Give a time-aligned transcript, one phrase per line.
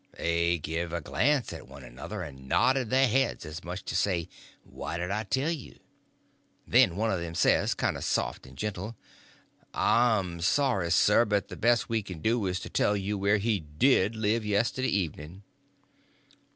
[0.17, 3.95] they give a glance at one another, and nodded their heads, as much as to
[3.95, 4.27] say,
[4.63, 5.77] "What d' I tell you?"
[6.67, 8.95] Then one of them says, kind of soft and gentle:
[9.75, 13.59] "I'm sorry sir, but the best we can do is to tell you where he
[13.59, 15.43] did live yesterday evening."